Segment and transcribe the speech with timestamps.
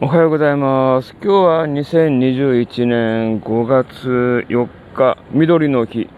[0.00, 1.14] おはようございます。
[1.22, 6.10] 今日は2021年5月4日、緑の日、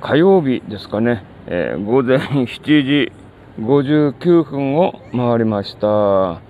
[0.00, 1.22] 火曜日ですかね。
[1.46, 3.12] えー午前7時
[3.60, 5.86] 59分を回りました。
[5.86, 6.40] は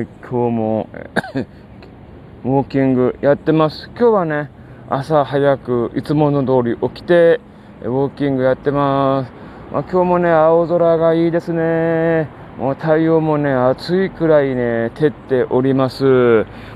[0.00, 0.88] い、今日も、
[2.46, 3.90] ウォーキングやってます。
[3.98, 4.48] 今日はね、
[4.88, 7.40] 朝早くいつもの通り起きて、
[7.82, 9.32] ウォーキングやってます。
[9.72, 12.45] まあ、今日もね、青空がいいですね。
[12.58, 16.04] もう太陽もね、暑いくらいね、照っております。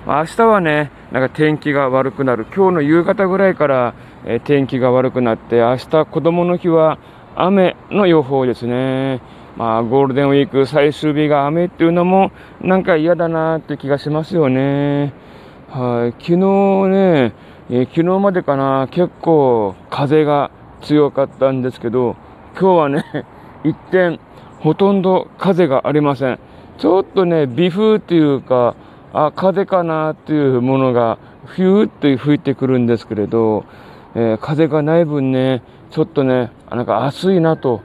[0.07, 2.45] 明日はね、なんか天気が悪くなる。
[2.55, 3.95] 今日の夕方ぐらいから、
[4.27, 6.99] え天気が悪くなって、明日子供の日は
[7.35, 9.23] 雨の予報ですね。
[9.57, 15.15] まあ、ゴールデンウィーク最終日が雨っていうのも、なんか嫌だなって気がしますよね。
[15.71, 17.33] はい、昨日ね、
[17.71, 20.51] え昨日までかな、結構風が
[20.83, 22.17] 強かったんですけど、
[22.59, 23.05] 今日はね、
[23.65, 24.21] 一転、
[24.61, 26.39] ほとんど風がありません。
[26.79, 28.75] ちょっとね、微風っていうか、
[29.13, 33.65] あ、風かなっていうものが、フューって吹いてくるんですけれど、
[34.15, 37.83] えー風がない分ね、ちょっとね、なんか暑いなと、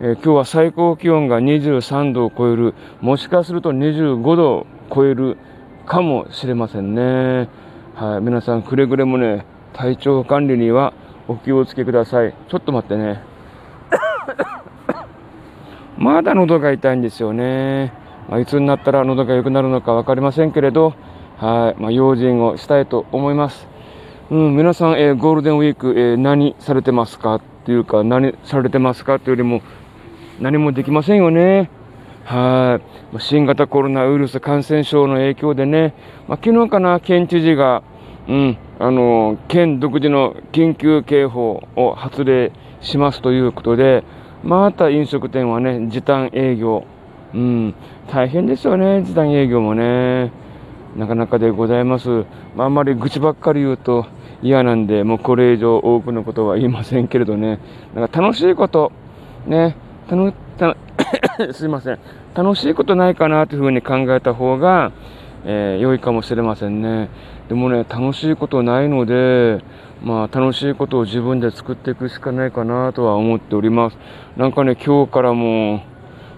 [0.00, 5.36] えー今日は最高気温が23度を超える、もしかすると25度を超える
[5.86, 7.48] かもしれませんね。
[7.94, 10.92] はい、皆さんくれぐれもね、体調管理には
[11.26, 12.34] お気をつけください。
[12.48, 13.37] ちょっと待ってね。
[15.98, 17.92] まだ喉が痛いんですよね。
[18.28, 20.94] まあ、いつになったら喉が良くなるのか分かりませんけれど、
[21.38, 23.66] はい、まあ、用心をしたいと思います。
[24.30, 27.36] うん、皆さん、えーゴールデンウィーク、えー何されてますか？
[27.36, 29.60] っていうか、何されてますかっていうよりも、
[30.38, 31.68] 何もできませんよね。
[32.24, 33.14] はい。
[33.14, 35.94] ま新型コロナウイルス感染症の影響でね、
[36.28, 37.82] まあ、昨日かな、県知事が、
[38.28, 44.04] うん、あの県独自の緊急警報を発令しますということで、
[44.42, 46.84] また飲食店はね、時短営業。
[47.34, 47.74] うん、
[48.10, 50.32] 大変ですよね、時短営業もね。
[50.96, 52.24] なかなかでございます。
[52.56, 54.06] まあ、あんまり愚痴ばっかり言うと
[54.42, 57.58] 嫌なんで、もうこれ以上多くのことは言いませんけれどね。
[57.94, 58.92] なんか楽しいこと、
[59.46, 59.76] ね、
[60.08, 60.76] たの、た
[61.52, 61.98] すいません。
[62.34, 64.92] 楽しいことないかなというふうに考えた方が、
[65.44, 67.08] えー良いかもしれませんね。
[67.48, 69.62] でもね、楽しいことないので、
[70.02, 73.98] まあ楽しいことを自分で作っていくしかないかなとは思っております。
[74.36, 75.82] なんかね、今日からも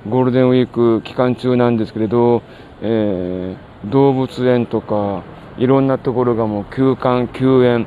[0.09, 2.43] ゴールデンウィーク期間中なんですけれど、
[2.83, 5.22] えー動物園とか
[5.56, 7.87] いろんなところがもう休館休園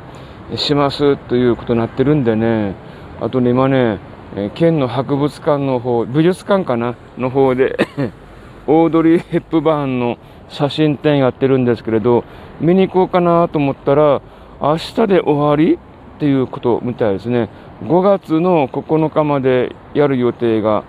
[0.56, 2.76] しますということになってるんでね
[3.22, 4.00] あとね今ね、
[4.36, 6.96] え県の博物館の方美術館かな？
[7.20, 7.78] の方で
[8.66, 10.18] オードリー・ヘップバーンの
[10.50, 12.24] 写真展やってるんですけれど
[12.60, 14.22] 見に行こうかなと思ったら
[14.62, 17.50] 明日で終わりっていうことみたいですね。
[17.84, 20.86] 5月の9日までやる予定が、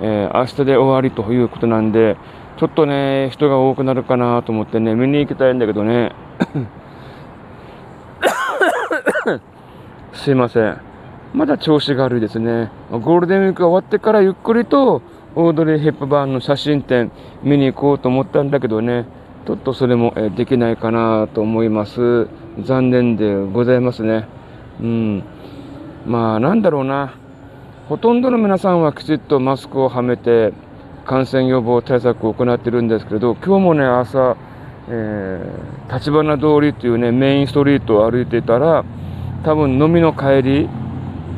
[0.00, 2.16] えー明日で終わりということなんで
[2.56, 6.12] ちょっとね人が多くなるかなと思ってね見に行きたいんだけどね。
[10.12, 10.80] すいません。
[11.34, 12.70] まだ調子が悪いですね。
[12.90, 15.02] ゴールデンウィークが終わってからゆっくりと
[15.38, 19.04] オードリー・ヘップバーンの写真展見に行こうと思ったんだけどね。
[19.46, 22.26] ちょっとそれもできないかなと思います。
[22.64, 24.26] 残念でございますね。
[24.80, 25.22] うん。
[26.06, 27.14] まあなんだろうな。
[27.90, 30.54] ほとんどの皆さんはきちっとマスクをはめて
[31.04, 34.36] 感染予防対策を行ってるんですけど今日もね朝、
[34.88, 38.84] えー、立花通りっていうねメインストリートを歩いていたら
[39.44, 40.68] 多分飲みの帰り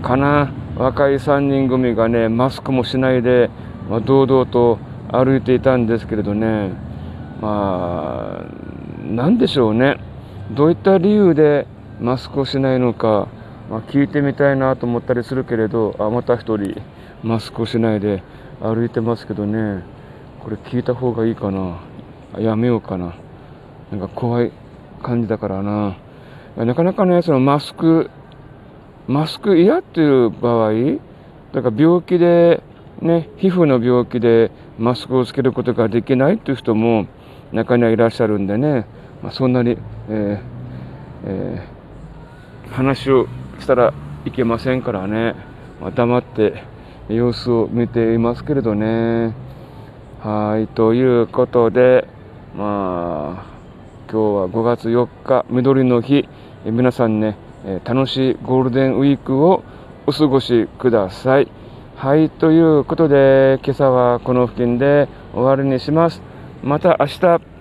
[0.03, 0.53] かな。
[0.79, 3.51] 若い3人組がねマスクもしないで、
[3.89, 4.79] まあ、堂々と
[5.11, 6.73] 歩いていたんですけれどね。
[7.41, 9.97] まあなんでしょうね。
[10.51, 11.67] どういった理由で
[12.01, 13.29] マスクをしないのか、
[13.71, 16.81] まあ、聞いてみたいなと思ったりするけれどあまた一人
[17.23, 18.23] マスクをしないで
[18.61, 19.83] 歩いてますけどね。
[20.41, 21.81] これ聞いた方がいいかな。
[22.39, 23.15] やめようかな。
[23.91, 24.53] なんか怖い
[25.03, 25.97] 感じだからな。
[26.57, 28.11] なかなかねそのマスク
[29.07, 30.73] マスク嫌っていう場合
[31.53, 32.63] だから病気で
[33.01, 37.07] ね皮膚の病気でマスクをつけることができないっていう人も
[37.53, 38.87] 中にはいらっしゃるんでね、
[39.23, 40.41] まあ、そんなに、えー
[41.25, 41.79] えー
[42.71, 43.27] 話を
[43.61, 43.93] したら
[44.25, 45.35] いけませんからね、
[45.81, 46.63] まあ、黙って
[47.09, 49.35] 様子を見ていますけれどね。
[50.21, 52.07] はい、ということで、
[52.57, 56.29] まあ、今日は5月4日、緑の日、
[56.65, 57.37] 皆さんね、
[57.85, 59.63] 楽しいゴールデンウィークを
[60.07, 61.49] お過ごしください。
[62.01, 66.23] はい、ということで、今朝はこの付近で終わりにします。
[66.63, 67.58] また明日。